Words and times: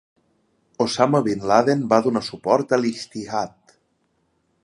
Osama 0.85 1.21
Bin 1.27 1.43
Laden 1.51 1.83
va 1.91 2.01
donar 2.07 2.25
suport 2.29 2.75
a 2.77 2.81
l'"ijtihad". 2.81 3.77